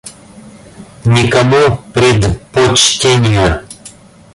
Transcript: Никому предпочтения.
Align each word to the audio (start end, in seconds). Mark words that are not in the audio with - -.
Никому 1.05 1.77
предпочтения. 1.93 3.63